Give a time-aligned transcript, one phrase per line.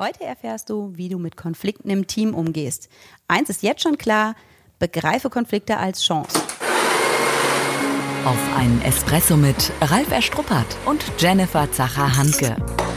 [0.00, 2.88] Heute erfährst du, wie du mit Konflikten im Team umgehst.
[3.26, 4.36] Eins ist jetzt schon klar,
[4.78, 6.38] begreife Konflikte als Chance.
[8.24, 12.54] Auf einen Espresso mit Ralf Erstruppert und Jennifer Zacher-Hanke.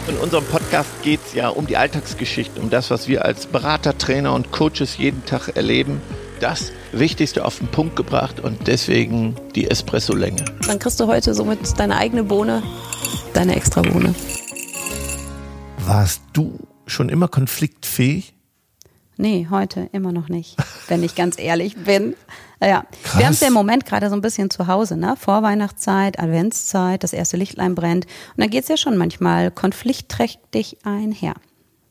[0.07, 3.97] In unserem Podcast geht es ja um die Alltagsgeschichten, um das, was wir als Berater,
[3.97, 6.03] Trainer und Coaches jeden Tag erleben.
[6.39, 10.45] Das Wichtigste auf den Punkt gebracht und deswegen die Espresso-Länge.
[10.67, 12.61] Dann kriegst du heute somit deine eigene Bohne,
[13.33, 14.13] deine extra Bohne.
[15.79, 18.33] Warst du schon immer konfliktfähig?
[19.17, 22.15] Nee, heute immer noch nicht, wenn ich ganz ehrlich bin.
[22.59, 23.17] Ja, Krass.
[23.17, 25.15] wir haben es ja im Moment gerade so ein bisschen zu Hause, ne?
[25.19, 28.05] Vorweihnachtszeit, Adventszeit, das erste Lichtlein brennt.
[28.05, 31.33] Und dann geht es ja schon manchmal konfliktträchtig einher.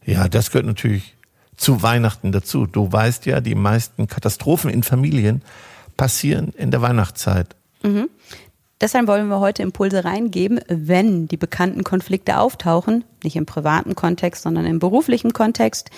[0.05, 1.17] Ja, das gehört natürlich
[1.57, 2.67] zu Weihnachten dazu.
[2.67, 5.43] Du weißt ja, die meisten Katastrophen in Familien
[5.97, 7.55] passieren in der Weihnachtszeit.
[7.83, 8.09] Mhm.
[8.81, 14.43] Deshalb wollen wir heute Impulse reingeben, wenn die bekannten Konflikte auftauchen, nicht im privaten Kontext,
[14.43, 15.91] sondern im beruflichen Kontext,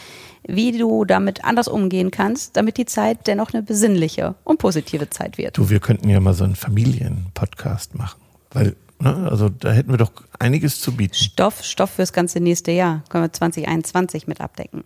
[0.45, 5.39] wie du damit anders umgehen kannst, damit die Zeit dennoch eine besinnliche und positive Zeit
[5.39, 5.57] wird.
[5.57, 9.99] Du, wir könnten ja mal so einen Familienpodcast machen, weil ne, also da hätten wir
[9.99, 10.11] doch
[10.41, 11.15] einiges zu bieten.
[11.15, 14.83] Stoff, Stoff fürs ganze nächste Jahr können wir 2021 mit abdecken.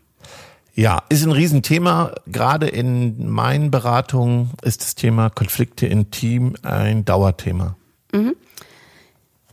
[0.74, 2.12] Ja, ist ein Riesenthema.
[2.26, 7.76] Gerade in meinen Beratungen ist das Thema Konflikte im Team ein Dauerthema.
[8.16, 8.36] Mhm.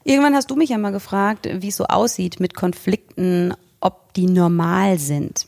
[0.04, 4.26] Irgendwann hast du mich ja mal gefragt, wie es so aussieht mit Konflikten, ob die
[4.26, 5.48] normal sind.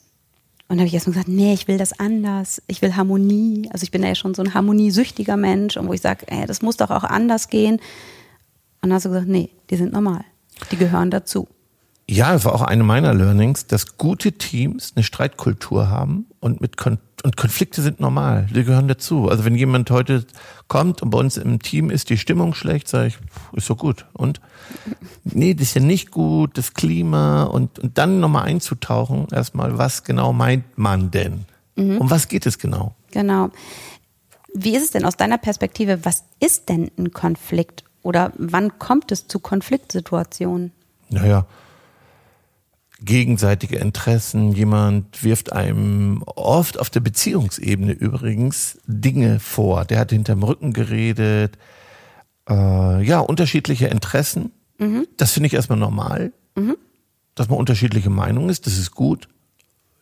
[0.68, 2.62] Und da habe ich erstmal gesagt, nee, ich will das anders.
[2.68, 3.70] Ich will Harmonie.
[3.72, 6.78] Also ich bin ja schon so ein harmoniesüchtiger Mensch und wo ich sage, das muss
[6.78, 7.76] doch auch anders gehen.
[7.76, 10.24] Und dann hast du gesagt, nee, die sind normal.
[10.72, 11.48] Die gehören dazu.
[12.10, 16.78] Ja, das war auch eine meiner Learnings, dass gute Teams eine Streitkultur haben und mit
[16.78, 19.30] Kon und Konflikte sind normal, die gehören dazu.
[19.30, 20.28] Also wenn jemand heute
[20.68, 23.18] kommt und bei uns im Team ist die Stimmung schlecht, sage ich,
[23.54, 24.06] ist so gut.
[24.14, 24.40] Und
[25.24, 30.04] nee, das ist ja nicht gut, das Klima und, und dann nochmal einzutauchen, erstmal, was
[30.04, 31.46] genau meint man denn?
[31.76, 31.98] Mhm.
[31.98, 32.94] Um was geht es genau?
[33.10, 33.50] Genau.
[34.54, 37.86] Wie ist es denn aus deiner Perspektive, was ist denn ein Konflikt?
[38.04, 40.74] Oder wann kommt es zu Konfliktsituationen?
[41.10, 41.48] Naja,
[43.06, 44.52] gegenseitige Interessen.
[44.52, 49.86] Jemand wirft einem oft auf der Beziehungsebene übrigens Dinge vor.
[49.86, 51.58] Der hat hinterm Rücken geredet.
[52.50, 54.52] Äh, ja, unterschiedliche Interessen.
[54.78, 55.08] Mhm.
[55.18, 56.34] Das finde ich erstmal normal.
[56.56, 56.78] Mhm.
[57.36, 59.28] Dass man unterschiedliche Meinungen ist, das ist gut.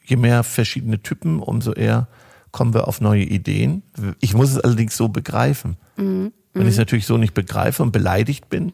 [0.05, 2.07] Je mehr verschiedene Typen, umso eher
[2.51, 3.83] kommen wir auf neue Ideen.
[4.19, 5.77] Ich muss es allerdings so begreifen.
[5.97, 6.31] Mhm.
[6.53, 6.81] Wenn ich es mhm.
[6.81, 8.73] natürlich so nicht begreife und beleidigt bin,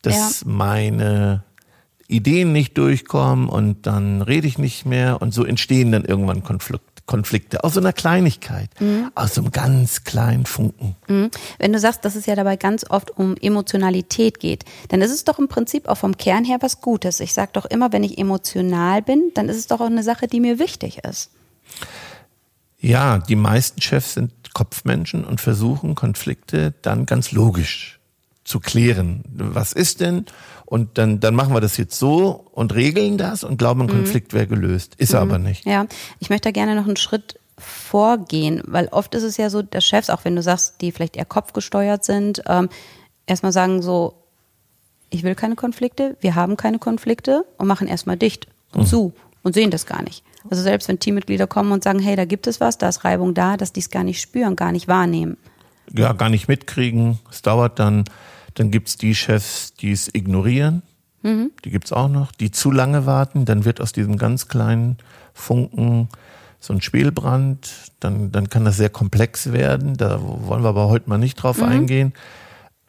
[0.00, 0.48] dass ja.
[0.50, 1.44] meine
[2.12, 6.92] Ideen nicht durchkommen und dann rede ich nicht mehr und so entstehen dann irgendwann Konflikte.
[7.04, 9.10] Konflikte, aus so einer Kleinigkeit, mhm.
[9.14, 10.94] aus so einem ganz kleinen Funken.
[11.08, 11.30] Mhm.
[11.58, 15.24] Wenn du sagst, dass es ja dabei ganz oft um Emotionalität geht, dann ist es
[15.24, 17.20] doch im Prinzip auch vom Kern her was Gutes.
[17.20, 20.28] Ich sage doch immer, wenn ich emotional bin, dann ist es doch auch eine Sache,
[20.28, 21.30] die mir wichtig ist.
[22.78, 27.98] Ja, die meisten Chefs sind Kopfmenschen und versuchen Konflikte dann ganz logisch
[28.44, 29.22] zu klären.
[29.32, 30.26] Was ist denn?
[30.64, 33.90] Und dann, dann machen wir das jetzt so und regeln das und glauben, ein mhm.
[33.90, 34.94] Konflikt wäre gelöst.
[34.96, 35.16] Ist mhm.
[35.16, 35.66] er aber nicht.
[35.66, 35.86] Ja,
[36.18, 39.84] ich möchte da gerne noch einen Schritt vorgehen, weil oft ist es ja so, dass
[39.84, 42.68] Chefs, auch wenn du sagst, die vielleicht eher kopfgesteuert sind, ähm,
[43.26, 44.14] erstmal sagen so,
[45.10, 48.86] ich will keine Konflikte, wir haben keine Konflikte und machen erstmal dicht und mhm.
[48.86, 50.24] zu und sehen das gar nicht.
[50.50, 53.34] Also selbst wenn Teammitglieder kommen und sagen, hey, da gibt es was, da ist Reibung
[53.34, 55.36] da, dass die es gar nicht spüren, gar nicht wahrnehmen.
[55.92, 57.18] Ja, gar nicht mitkriegen.
[57.30, 58.04] Es dauert dann
[58.54, 60.82] dann gibt's die Chefs, die es ignorieren.
[61.22, 61.52] Mhm.
[61.64, 63.44] Die gibt's auch noch, die zu lange warten.
[63.44, 64.98] Dann wird aus diesem ganz kleinen
[65.34, 66.08] Funken
[66.60, 67.70] so ein Spielbrand.
[68.00, 69.96] Dann, dann kann das sehr komplex werden.
[69.96, 71.64] Da wollen wir aber heute mal nicht drauf mhm.
[71.64, 72.12] eingehen.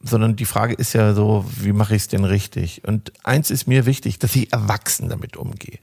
[0.01, 2.84] Sondern die Frage ist ja so, wie mache ich es denn richtig?
[2.85, 5.80] Und eins ist mir wichtig, dass ich erwachsen damit umgehe.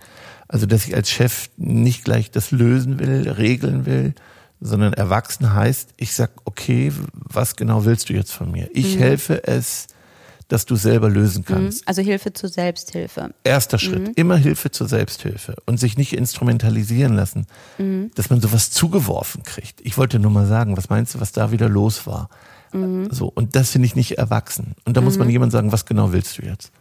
[0.46, 4.14] Also, dass ich als Chef nicht gleich das lösen will, regeln will,
[4.60, 8.68] sondern erwachsen heißt, ich sag, okay, was genau willst du jetzt von mir?
[8.72, 9.00] Ich mhm.
[9.00, 9.86] helfe es,
[10.48, 11.52] dass du selber lösen mhm.
[11.52, 11.88] kannst.
[11.88, 13.32] Also Hilfe zur Selbsthilfe.
[13.44, 14.12] Erster Schritt, mhm.
[14.16, 17.46] immer Hilfe zur Selbsthilfe und sich nicht instrumentalisieren lassen,
[17.78, 18.10] mhm.
[18.14, 19.80] dass man sowas zugeworfen kriegt.
[19.82, 22.28] Ich wollte nur mal sagen, was meinst du, was da wieder los war?
[22.72, 23.08] Mhm.
[23.10, 24.74] So, und das finde ich nicht erwachsen.
[24.84, 25.32] Und da muss man mhm.
[25.32, 26.72] jemand sagen, was genau willst du jetzt?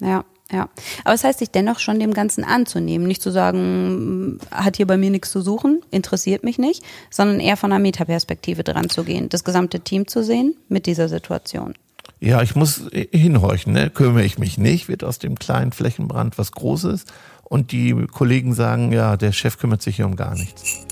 [0.00, 0.24] Ja.
[0.52, 0.68] Ja,
[1.04, 4.86] aber es das heißt, sich dennoch schon dem Ganzen anzunehmen, nicht zu sagen, hat hier
[4.86, 9.02] bei mir nichts zu suchen, interessiert mich nicht, sondern eher von einer Metaperspektive dran zu
[9.02, 11.74] gehen, das gesamte Team zu sehen mit dieser Situation.
[12.20, 13.90] Ja, ich muss hinhorchen, ne?
[13.90, 17.04] kümmere ich mich nicht, wird aus dem kleinen Flächenbrand was Großes
[17.42, 20.86] und die Kollegen sagen, ja, der Chef kümmert sich hier um gar nichts.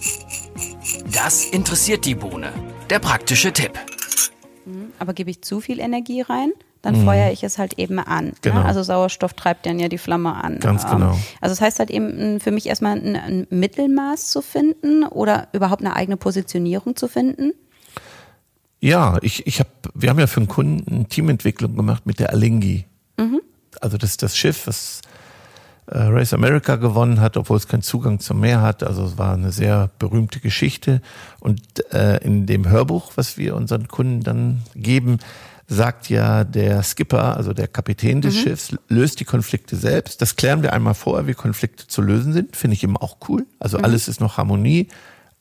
[1.13, 2.53] Das interessiert die Bohne.
[2.91, 3.73] Der praktische Tipp.
[4.99, 6.53] Aber gebe ich zu viel Energie rein,
[6.83, 8.33] dann feuere ich es halt eben an.
[8.43, 8.57] Genau.
[8.57, 8.65] Ne?
[8.65, 10.61] Also Sauerstoff treibt dann ja die Flamme an.
[10.61, 11.19] Ganz Ähm, genau.
[11.41, 15.83] Also das heißt halt eben für mich erstmal ein, ein Mittelmaß zu finden oder überhaupt
[15.83, 17.53] eine eigene Positionierung zu finden.
[18.81, 22.85] Ja, ich, ich habe, wir haben ja für einen Kunden Teamentwicklung gemacht mit der Alingi.
[23.81, 25.01] Also das ist das Schiff, was
[25.87, 28.83] Race America gewonnen hat, obwohl es keinen Zugang zum Meer hat.
[28.83, 31.03] Also es war eine sehr berühmte Geschichte.
[31.41, 31.61] Und
[31.93, 35.19] äh, in dem Hörbuch, was wir unseren Kunden dann geben,
[35.67, 40.21] sagt ja der Skipper, also der Kapitän des Schiffs, löst die Konflikte selbst.
[40.21, 42.57] Das klären wir einmal vorher, wie Konflikte zu lösen sind.
[42.57, 43.47] Finde ich immer auch cool.
[43.59, 44.89] Also alles ist noch Harmonie.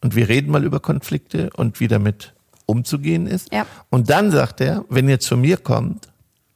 [0.01, 2.33] Und wir reden mal über Konflikte und wie damit
[2.65, 3.51] umzugehen ist.
[3.53, 3.65] Ja.
[3.89, 6.09] Und dann sagt er, wenn ihr zu mir kommt,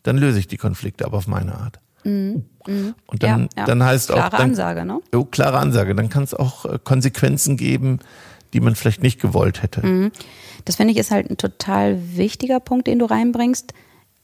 [0.04, 1.80] dann löse ich die Konflikte, aber auf meine Art.
[2.08, 3.66] Und dann, ja, ja.
[3.66, 5.00] dann heißt Klare auch, dann, Ansage, ne?
[5.14, 5.96] Jo, klare Ansage.
[5.96, 8.00] Dann kann es auch äh, Konsequenzen geben,
[8.54, 9.86] die man vielleicht nicht gewollt hätte.
[9.86, 10.12] Mhm.
[10.66, 13.74] Das finde ich ist halt ein total wichtiger Punkt, den du reinbringst.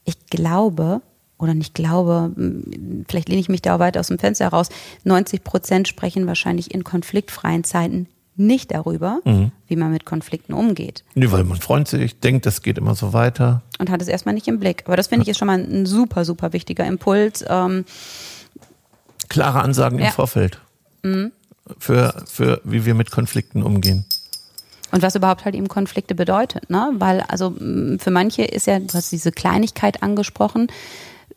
[0.04, 1.00] Ich glaube,
[1.38, 2.32] oder nicht glaube,
[3.08, 4.68] vielleicht lehne ich mich da auch weit aus dem Fenster heraus,
[5.04, 9.52] 90 Prozent sprechen wahrscheinlich in konfliktfreien Zeiten nicht darüber, Mhm.
[9.68, 11.04] wie man mit Konflikten umgeht.
[11.14, 13.62] Nee, weil man freut sich, denkt, das geht immer so weiter.
[13.78, 14.82] Und hat es erstmal nicht im Blick.
[14.86, 17.44] Aber das finde ich ist schon mal ein super, super wichtiger Impuls.
[17.48, 17.84] Ähm,
[19.28, 20.04] Klare Ansagen Ja.
[20.04, 20.08] Mhm.
[20.08, 20.58] im Vorfeld.
[21.78, 24.04] Für, für wie wir mit Konflikten umgehen.
[24.90, 26.92] Und was überhaupt halt eben Konflikte bedeutet, ne?
[26.98, 27.54] Weil, also
[27.98, 30.68] für manche ist ja, du hast diese Kleinigkeit angesprochen,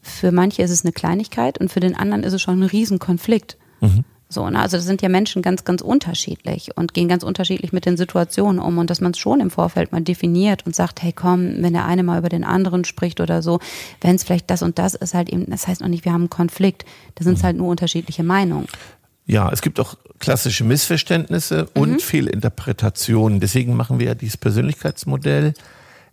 [0.02, 3.58] für manche ist es eine Kleinigkeit und für den anderen ist es schon ein Riesenkonflikt.
[4.30, 4.60] So, ne?
[4.60, 8.60] Also das sind ja Menschen ganz, ganz unterschiedlich und gehen ganz unterschiedlich mit den Situationen
[8.60, 11.74] um und dass man es schon im Vorfeld mal definiert und sagt, hey komm, wenn
[11.74, 13.60] der eine mal über den anderen spricht oder so,
[14.02, 16.24] wenn es vielleicht das und das ist halt eben, das heißt noch nicht, wir haben
[16.24, 16.86] einen Konflikt,
[17.16, 18.68] da sind es halt nur unterschiedliche Meinungen.
[19.26, 23.42] Ja, es gibt auch klassische Missverständnisse und Fehlinterpretationen.
[23.42, 25.54] Deswegen machen wir ja dieses Persönlichkeitsmodell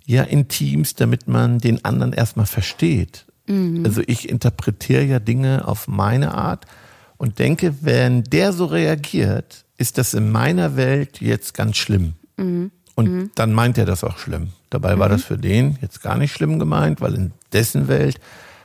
[0.04, 3.24] ja in Teams, damit man den anderen erstmal versteht.
[3.84, 6.66] Also ich interpretiere ja Dinge auf meine Art
[7.24, 12.12] und denke, wenn der so reagiert, ist das in meiner Welt jetzt ganz schlimm.
[12.96, 14.48] Und dann meint er das auch schlimm.
[14.68, 18.20] Dabei war das für den jetzt gar nicht schlimm gemeint, weil in dessen Welt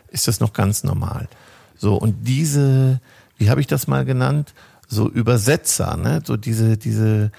[0.10, 1.30] ist das noch ganz normal.
[1.78, 3.00] So, und diese,
[3.38, 4.54] wie habe ich das mal genannt?
[4.90, 6.22] So Übersetzer, ne?
[6.26, 7.32] So diese, diese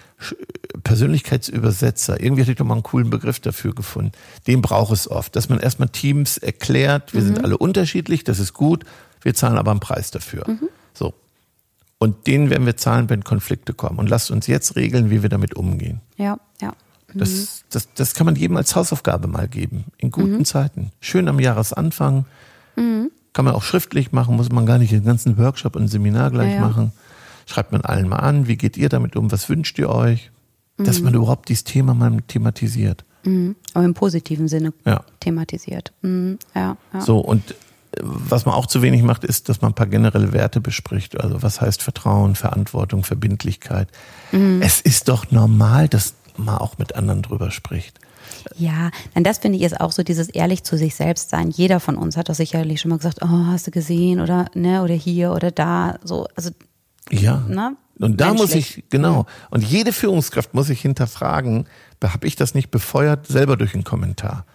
[0.84, 2.18] Persönlichkeitsübersetzer.
[2.18, 4.12] Irgendwie hatte ich doch mal einen coolen Begriff dafür gefunden.
[4.46, 8.54] Den braucht es oft, dass man erstmal Teams erklärt, wir sind alle unterschiedlich, das ist
[8.54, 8.86] gut,
[9.20, 10.44] wir zahlen aber einen Preis dafür.
[10.94, 11.14] So.
[11.98, 13.98] Und den werden wir zahlen, wenn Konflikte kommen.
[13.98, 16.00] Und lasst uns jetzt regeln, wie wir damit umgehen.
[16.16, 16.72] Ja, ja.
[17.12, 19.86] Das, das, das kann man jedem als Hausaufgabe mal geben.
[19.98, 20.92] In guten Zeiten.
[21.00, 22.24] Schön am Jahresanfang.
[22.76, 26.50] Kann man auch schriftlich machen, muss man gar nicht den ganzen Workshop und Seminar gleich
[26.50, 26.60] Ja, ja.
[26.60, 26.92] machen.
[27.46, 30.30] Schreibt man allen mal an, wie geht ihr damit um, was wünscht ihr euch?
[30.78, 33.04] Dass man überhaupt dieses Thema mal thematisiert.
[33.24, 33.54] Mhm.
[33.74, 35.04] Aber im positiven Sinne Ja.
[35.18, 35.92] thematisiert.
[36.00, 36.38] Mhm.
[36.54, 37.00] Ja, ja.
[37.02, 37.54] So, und
[38.02, 41.20] was man auch zu wenig macht, ist, dass man ein paar generelle Werte bespricht.
[41.20, 43.88] Also was heißt Vertrauen, Verantwortung, Verbindlichkeit.
[44.32, 44.60] Mhm.
[44.62, 47.98] Es ist doch normal, dass man auch mit anderen drüber spricht.
[48.56, 51.50] Ja, denn das finde ich ist auch so dieses ehrlich zu sich selbst sein.
[51.50, 54.82] Jeder von uns hat doch sicherlich schon mal gesagt, oh, hast du gesehen oder ne
[54.82, 55.98] oder hier oder da.
[56.02, 56.50] So, also
[57.10, 57.44] Ja.
[57.48, 57.76] Ne?
[57.98, 59.26] Und da muss ich, genau.
[59.50, 61.66] Und jede Führungskraft muss sich hinterfragen,
[62.02, 64.46] habe ich das nicht befeuert, selber durch einen Kommentar?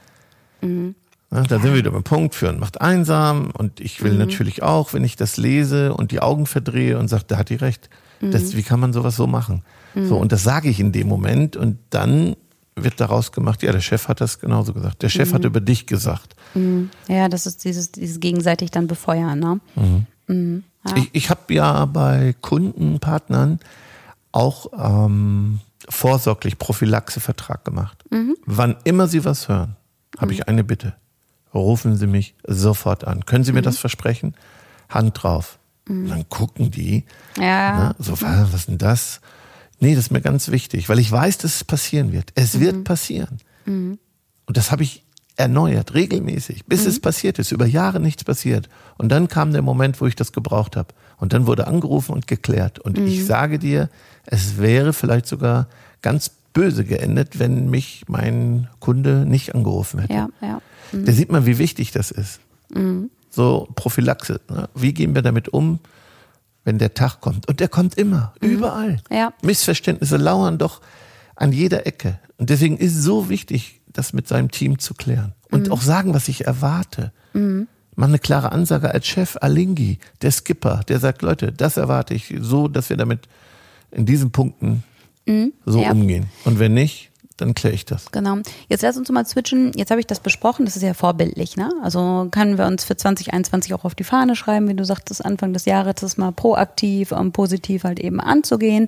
[0.62, 0.96] Mhm.
[1.36, 4.06] Ja, da sind wir wieder beim Punkt, führen macht einsam und ich Mhm.
[4.06, 7.50] will natürlich auch, wenn ich das lese und die Augen verdrehe und sage, da hat
[7.50, 7.90] die recht.
[8.22, 8.32] Mhm.
[8.32, 9.62] Das, wie kann man sowas so machen?
[9.98, 12.36] So, und das sage ich in dem Moment und dann
[12.76, 15.02] wird daraus gemacht, ja, der Chef hat das genauso gesagt.
[15.02, 15.12] Der Mhm.
[15.12, 16.36] Chef hat über dich gesagt.
[17.08, 19.60] ja, das ist dieses, dieses gegenseitig dann befeuern, ne?
[20.98, 23.60] Ich, ich habe ja bei Kunden, Partnern
[24.32, 28.04] auch ähm, vorsorglich Prophylaxevertrag gemacht.
[28.46, 29.76] Wann immer Sie was hören,
[30.18, 30.96] habe ich eine Bitte.
[31.56, 33.26] Rufen Sie mich sofort an.
[33.26, 34.36] Können Sie mir das versprechen?
[34.90, 35.58] Hand drauf.
[35.88, 37.06] Und dann gucken die.
[37.38, 37.90] Ja.
[37.90, 39.22] Ne, so, was ist denn das?
[39.80, 42.32] Nee, das ist mir ganz wichtig, weil ich weiß, dass es passieren wird.
[42.36, 43.40] Es wird passieren.
[43.66, 45.04] Und das habe ich
[45.38, 47.52] erneuert, regelmäßig, bis es passiert ist.
[47.52, 48.70] Über Jahre nichts passiert.
[48.98, 50.94] Und dann kam der Moment, wo ich das gebraucht habe.
[51.18, 52.80] Und dann wurde angerufen und geklärt.
[52.80, 53.90] Und ich sage dir,
[54.26, 55.68] es wäre vielleicht sogar
[56.02, 60.14] ganz böse geendet, wenn mich mein Kunde nicht angerufen hätte.
[60.14, 60.62] Ja, ja.
[60.92, 62.40] Da sieht man, wie wichtig das ist.
[63.30, 64.42] So Prophylaxe.
[64.50, 64.70] Ne?
[64.74, 65.80] Wie gehen wir damit um,
[66.64, 67.48] wenn der Tag kommt?
[67.48, 69.02] Und der kommt immer, überall.
[69.12, 69.34] Ja.
[69.44, 70.82] Missverständnisse lauern doch
[71.36, 72.18] an jeder Ecke.
[72.38, 75.34] Und deswegen ist es so wichtig, das mit seinem Team zu klären.
[75.52, 77.12] Und auch sagen, was ich erwarte.
[77.34, 82.34] Mal eine klare Ansage als Chef, Alingi, der Skipper, der sagt, Leute, das erwarte ich
[82.40, 83.28] so, dass wir damit
[83.92, 84.84] in diesen Punkten
[85.66, 85.92] so Ja.
[85.92, 86.28] umgehen.
[86.46, 88.12] Und wenn nicht, dann kläre ich das.
[88.12, 88.38] Genau.
[88.70, 89.74] Jetzt lass uns mal switchen.
[89.76, 90.64] Jetzt habe ich das besprochen.
[90.66, 91.70] Das ist ja vorbildlich, ne?
[91.84, 95.52] Also können wir uns für 2021 auch auf die Fahne schreiben, wie du sagtest, Anfang
[95.52, 98.88] des Jahres das mal proaktiv und positiv halt eben anzugehen.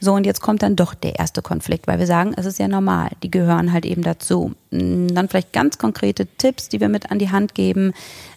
[0.00, 2.68] So, und jetzt kommt dann doch der erste Konflikt, weil wir sagen, es ist ja
[2.68, 3.10] normal.
[3.22, 4.52] Die gehören halt eben dazu.
[4.70, 7.94] Dann vielleicht ganz konkrete Tipps, die wir mit an die Hand geben,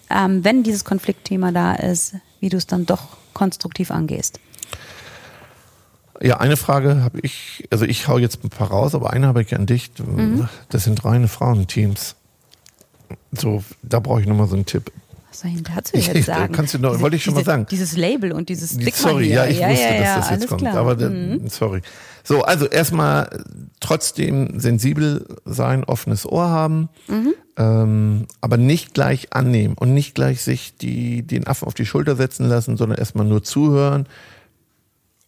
[0.09, 4.39] ähm, wenn dieses Konfliktthema da ist, wie du es dann doch konstruktiv angehst.
[6.21, 9.41] Ja, eine Frage habe ich, also ich hau jetzt ein paar raus, aber eine habe
[9.41, 9.91] ich an dich.
[9.97, 10.47] Mhm.
[10.69, 12.15] Das sind reine Frauenteams.
[13.31, 14.91] So, da brauche ich nochmal so einen Tipp.
[15.29, 16.53] Was soll ich denn dazu jetzt sagen?
[16.53, 17.67] Kannst du noch, diese, wollte ich schon diese, mal sagen.
[17.71, 19.35] Dieses Label und dieses Stick Sorry, hier.
[19.35, 20.61] ja, ich ja, wusste, ja, ja, dass das jetzt kommt.
[20.61, 20.75] Klar.
[20.75, 21.47] Aber mhm.
[21.49, 21.81] sorry.
[22.23, 23.43] So, also erstmal
[23.79, 27.33] trotzdem sensibel sein, offenes Ohr haben, mhm.
[27.57, 32.15] ähm, aber nicht gleich annehmen und nicht gleich sich die, den Affen auf die Schulter
[32.15, 34.05] setzen lassen, sondern erstmal nur zuhören,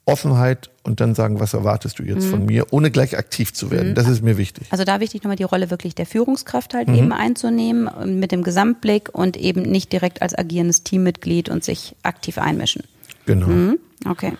[0.05, 2.29] Offenheit und dann sagen, was erwartest du jetzt mhm.
[2.29, 3.91] von mir, ohne gleich aktiv zu werden.
[3.91, 3.95] Mhm.
[3.95, 4.67] Das ist mir wichtig.
[4.69, 6.95] Also da wichtig nochmal die Rolle wirklich der Führungskraft halt mhm.
[6.95, 12.38] eben einzunehmen, mit dem Gesamtblick und eben nicht direkt als agierendes Teammitglied und sich aktiv
[12.38, 12.83] einmischen.
[13.25, 13.48] Genau.
[13.48, 13.79] Mhm.
[14.05, 14.33] Okay.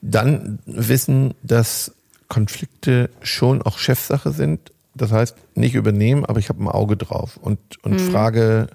[0.00, 1.92] Dann wissen, dass
[2.28, 4.72] Konflikte schon auch Chefsache sind.
[4.94, 8.10] Das heißt, nicht übernehmen, aber ich habe ein Auge drauf und, und mhm.
[8.10, 8.68] frage,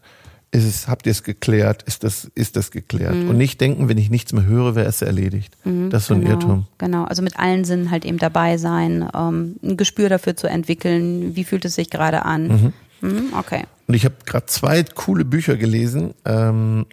[0.51, 1.83] ist es, habt ihr es geklärt?
[1.83, 3.15] Ist das, ist das geklärt?
[3.15, 3.29] Mhm.
[3.29, 5.57] Und nicht denken, wenn ich nichts mehr höre, wäre es erledigt.
[5.65, 6.67] Mhm, das ist so ein genau, Irrtum.
[6.77, 11.35] Genau, also mit allen Sinnen halt eben dabei sein, ähm, ein Gespür dafür zu entwickeln,
[11.35, 12.73] wie fühlt es sich gerade an.
[13.01, 13.09] Mhm.
[13.09, 13.63] mhm okay.
[13.87, 16.85] Und ich habe gerade zwei coole Bücher gelesen ähm,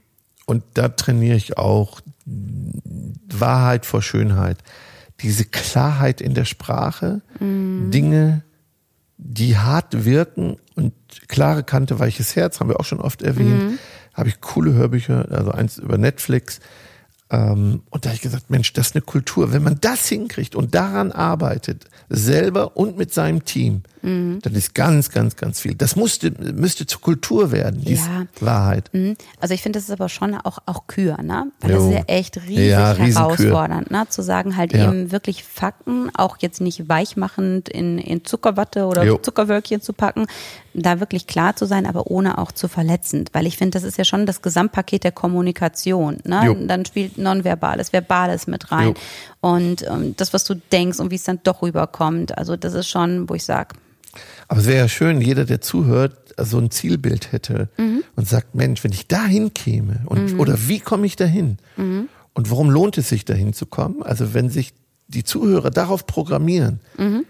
[0.47, 2.01] und da trainiere ich auch
[3.29, 4.59] Wahrheit vor Schönheit.
[5.21, 7.91] Diese Klarheit in der Sprache, mhm.
[7.91, 8.43] Dinge
[9.17, 10.93] die hart wirken und
[11.29, 13.71] klare Kante, weiches Herz, haben wir auch schon oft erwähnt.
[13.71, 13.79] Mhm.
[14.13, 16.61] Habe ich coole Hörbücher, also eins über Netflix.
[17.31, 19.53] Ähm, und da habe ich gesagt, Mensch, das ist eine Kultur.
[19.53, 24.39] Wenn man das hinkriegt und daran arbeitet, selber und mit seinem Team, mhm.
[24.43, 25.75] dann ist ganz, ganz, ganz viel.
[25.75, 28.27] Das musste, müsste zur Kultur werden, diese ja.
[28.41, 28.91] Wahrheit.
[28.93, 29.17] Mhm.
[29.41, 31.51] Also ich finde, das ist aber schon auch, auch Kür, ne?
[31.61, 31.77] Weil jo.
[31.77, 34.07] das ist ja echt riesig ja, herausfordernd, ne?
[34.09, 34.89] Zu sagen, halt ja.
[34.89, 39.19] eben wirklich Fakten, auch jetzt nicht weichmachend in, in Zuckerwatte oder jo.
[39.19, 40.27] Zuckerwölkchen zu packen,
[40.75, 43.31] da wirklich klar zu sein, aber ohne auch zu verletzend.
[43.33, 46.19] Weil ich finde, das ist ja schon das Gesamtpaket der Kommunikation.
[46.25, 46.43] Ne?
[46.45, 46.57] Jo.
[46.67, 48.95] Dann spielt Nonverbales, Verbales mit rein.
[49.41, 52.37] Und ähm, das, was du denkst und wie es dann doch rüberkommt.
[52.37, 53.77] Also das ist schon, wo ich sage.
[54.49, 58.03] Aber es wäre ja schön, jeder, der zuhört, so ein Zielbild hätte mhm.
[58.17, 60.41] und sagt, Mensch, wenn ich dahin käme und mhm.
[60.41, 61.59] oder wie komme ich dahin?
[61.77, 62.09] Mhm.
[62.33, 64.03] Und warum lohnt es sich dahin zu kommen?
[64.03, 64.75] Also wenn sich
[65.07, 67.25] die Zuhörer darauf programmieren, mhm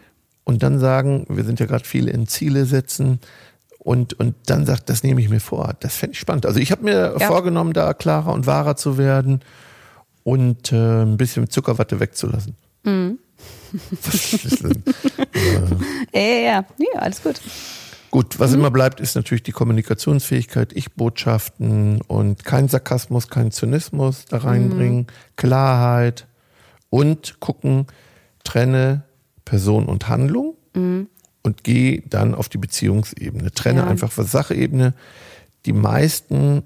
[0.44, 3.18] und dann sagen, wir sind ja gerade viel in Ziele setzen
[3.78, 5.74] und, und dann sagt, das nehme ich mir vor.
[5.80, 6.46] Das fände ich spannend.
[6.46, 7.26] Also ich habe mir ja.
[7.26, 9.40] vorgenommen, da klarer und wahrer zu werden
[10.22, 12.54] und äh, ein bisschen Zuckerwatte wegzulassen.
[12.84, 13.18] Mhm.
[16.14, 17.40] ja, ja, ja, ja, alles gut.
[18.14, 18.60] Gut, was mhm.
[18.60, 25.06] immer bleibt, ist natürlich die Kommunikationsfähigkeit, Ich-Botschaften und kein Sarkasmus, kein Zynismus da reinbringen, mhm.
[25.34, 26.28] Klarheit
[26.90, 27.88] und gucken,
[28.44, 29.02] trenne
[29.44, 31.08] Person und Handlung mhm.
[31.42, 33.50] und gehe dann auf die Beziehungsebene.
[33.50, 33.86] Trenne ja.
[33.88, 34.94] einfach von Sachebene.
[35.66, 36.62] Die meisten,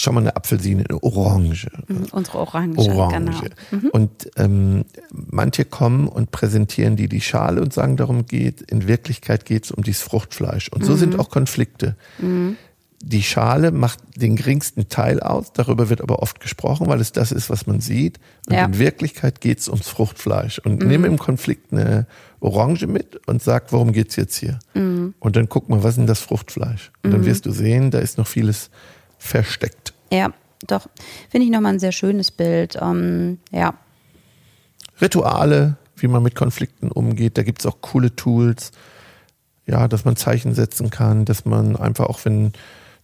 [0.00, 1.70] schau mal eine Apfelsine, eine Orange.
[1.88, 3.40] Mhm, unsere Orange, Orange.
[3.70, 3.82] genau.
[3.82, 3.88] Mhm.
[3.90, 9.44] Und ähm, manche kommen und präsentieren die die Schale und sagen, darum geht, in Wirklichkeit
[9.44, 10.68] geht es um dieses Fruchtfleisch.
[10.68, 11.20] Und so sind mhm.
[11.20, 11.96] auch Konflikte.
[12.18, 12.56] Mhm
[13.06, 17.32] die Schale macht den geringsten Teil aus, darüber wird aber oft gesprochen, weil es das
[17.32, 18.18] ist, was man sieht.
[18.46, 18.64] Und ja.
[18.64, 20.58] in Wirklichkeit geht es ums Fruchtfleisch.
[20.60, 20.88] Und mhm.
[20.88, 22.06] nimm im Konflikt eine
[22.40, 24.58] Orange mit und sag, worum geht's jetzt hier?
[24.74, 25.14] Mhm.
[25.18, 26.92] Und dann guck mal, was ist denn das Fruchtfleisch?
[27.02, 27.26] Und dann mhm.
[27.26, 28.70] wirst du sehen, da ist noch vieles
[29.24, 29.94] versteckt.
[30.10, 30.32] Ja,
[30.66, 30.86] doch.
[31.30, 32.76] Finde ich nochmal ein sehr schönes Bild.
[32.80, 33.74] Ähm, ja.
[35.00, 38.70] Rituale, wie man mit Konflikten umgeht, da gibt's auch coole Tools.
[39.66, 42.52] Ja, dass man Zeichen setzen kann, dass man einfach auch, wenn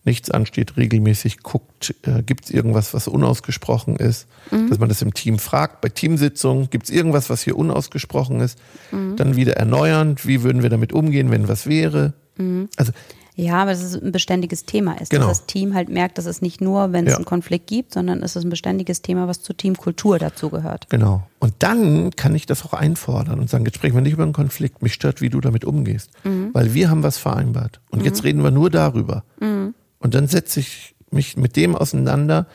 [0.04, 4.68] nichts ansteht, regelmäßig guckt, äh, gibt es irgendwas, was unausgesprochen ist, mhm.
[4.68, 5.80] dass man das im Team fragt.
[5.80, 8.58] Bei Teamsitzungen gibt es irgendwas, was hier unausgesprochen ist,
[8.92, 9.16] mhm.
[9.16, 12.12] dann wieder erneuern, wie würden wir damit umgehen, wenn was wäre.
[12.36, 12.68] Mhm.
[12.76, 12.92] Also
[13.40, 15.10] ja, aber dass es ein beständiges Thema ist.
[15.10, 15.28] Genau.
[15.28, 17.16] Dass das Team halt merkt, dass es nicht nur, wenn es ja.
[17.16, 20.88] einen Konflikt gibt, sondern es ist ein beständiges Thema, was zur Teamkultur dazugehört.
[20.90, 21.22] Genau.
[21.38, 24.34] Und dann kann ich das auch einfordern und sagen, jetzt sprechen wir nicht über einen
[24.34, 26.10] Konflikt, mich stört, wie du damit umgehst.
[26.24, 26.50] Mhm.
[26.52, 27.80] Weil wir haben was vereinbart.
[27.90, 28.04] Und mhm.
[28.04, 29.24] jetzt reden wir nur darüber.
[29.40, 29.74] Mhm.
[29.98, 32.46] Und dann setze ich mich mit dem auseinander,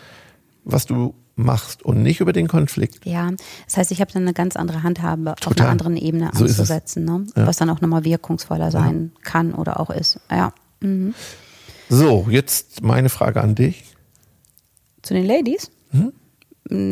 [0.64, 3.06] was du machst und nicht über den Konflikt.
[3.06, 3.30] Ja,
[3.66, 5.52] das heißt, ich habe dann eine ganz andere Handhabe Total.
[5.52, 7.26] auf einer anderen Ebene so anzusetzen, ne?
[7.36, 7.48] Ja.
[7.48, 9.22] was dann auch nochmal wirkungsvoller sein ja.
[9.24, 10.20] kann oder auch ist.
[10.32, 10.54] Ja.
[10.80, 11.14] Mhm.
[11.90, 13.84] So, jetzt meine Frage an dich.
[15.02, 15.72] Zu den Ladies?
[15.92, 16.14] Mhm.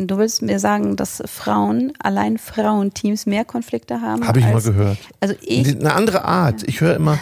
[0.06, 4.26] Du willst mir sagen, dass Frauen, allein Frauenteams mehr Konflikte haben?
[4.26, 4.98] Habe ich mal gehört.
[5.18, 5.66] Also ich.
[5.66, 6.62] Eine andere Art.
[6.68, 7.18] Ich höre immer,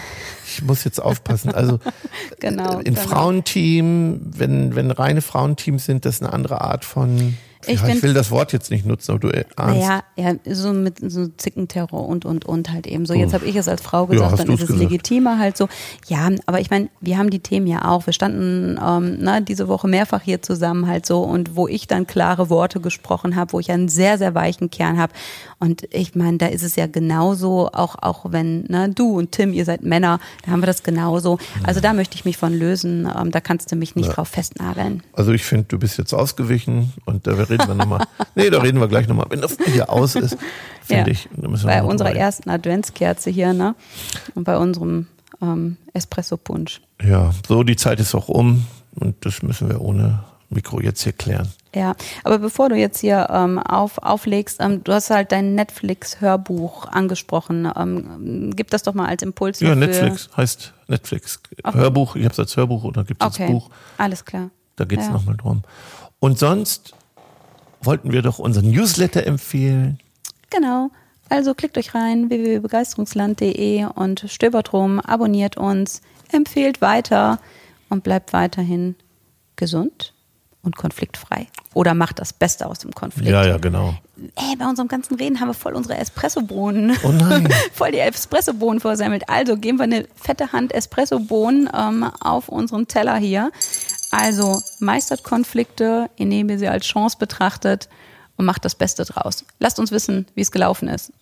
[0.47, 1.55] ich muss jetzt aufpassen.
[1.55, 1.79] Also
[2.41, 3.01] genau, in genau.
[3.01, 8.15] Frauenteam, wenn, wenn reine Frauenteams sind, das eine andere Art von Ich ja, ich will
[8.15, 9.81] das Wort jetzt nicht nutzen, aber du ahnst.
[9.81, 13.15] Naja, ja, so mit so Zickenterror und und und halt eben so.
[13.15, 14.83] Jetzt habe ich es als Frau gesagt, hast dann ist es gesagt.
[14.83, 15.69] legitimer halt so.
[16.09, 18.07] Ja, aber ich meine, wir haben die Themen ja auch.
[18.07, 22.07] Wir standen ähm, na, diese Woche mehrfach hier zusammen halt so und wo ich dann
[22.07, 25.13] klare Worte gesprochen habe, wo ich einen sehr sehr weichen Kern habe.
[25.59, 29.53] Und ich meine, da ist es ja genauso, auch auch wenn ne, du und Tim,
[29.53, 31.39] ihr seid Männer, da haben wir das genauso.
[31.63, 33.09] Also da möchte ich mich von lösen.
[33.17, 35.03] Ähm, da kannst du mich nicht drauf festnageln.
[35.13, 38.07] Also ich finde, du bist jetzt ausgewichen und da reden wir nochmal.
[38.35, 39.27] nee, da reden wir gleich nochmal.
[39.29, 40.37] Wenn das hier aus ist,
[40.83, 41.29] finde ich.
[41.37, 43.75] müssen wir bei unserer drüber ersten Adventskerze hier, ne?
[44.35, 45.07] Und bei unserem
[45.41, 46.81] ähm, Espresso-Punsch.
[47.03, 48.65] Ja, so die Zeit ist auch um
[48.97, 51.49] und das müssen wir ohne Mikro jetzt hier klären.
[51.75, 51.95] Ja,
[52.25, 57.67] aber bevor du jetzt hier ähm, auf, auflegst, ähm, du hast halt dein Netflix-Hörbuch angesprochen.
[57.75, 59.61] Ähm, gib das doch mal als Impuls.
[59.61, 61.41] Ja, Netflix heißt Netflix.
[61.65, 63.71] Hörbuch, ich habe es als Hörbuch oder gibt es Okay, als Buch.
[63.97, 64.51] alles klar.
[64.77, 65.13] Da geht es Ja.
[65.13, 65.63] nochmal drum.
[66.21, 66.95] Und sonst
[67.83, 69.99] wollten wir doch unseren Newsletter empfehlen.
[70.51, 70.91] Genau.
[71.29, 77.39] Also klickt euch rein, www.begeisterungsland.de und stöbert rum, abonniert uns, empfehlt weiter
[77.89, 78.97] und bleibt weiterhin
[79.57, 80.13] gesund
[80.63, 81.49] und konfliktfrei.
[81.75, 83.31] Oder macht das Beste aus dem Konflikt.
[83.31, 83.95] Ja, ja, genau.
[84.37, 86.97] Ey, bei unserem ganzen Reden haben wir voll unsere Espressobohnen.
[87.03, 87.49] Oh nein.
[87.73, 89.29] voll die Espressobohnen versammelt.
[89.29, 93.51] Also geben wir eine fette Hand Espressobohnen ähm, auf unseren Teller hier.
[94.13, 97.89] Also meistert Konflikte, indem ihr sie als Chance betrachtet
[98.37, 99.45] und macht das Beste draus.
[99.59, 101.13] Lasst uns wissen, wie es gelaufen ist.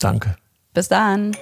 [0.00, 0.36] Danke.
[0.72, 1.36] Bis dann.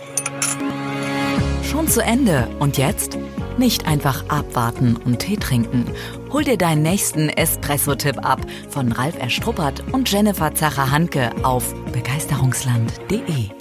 [1.62, 2.48] Schon zu Ende.
[2.58, 3.16] Und jetzt?
[3.56, 5.86] Nicht einfach abwarten und Tee trinken.
[6.32, 13.59] Hol dir deinen nächsten Espresso-Tipp ab von Ralf Erstruppert und Jennifer Zacher-Hanke auf begeisterungsland.de.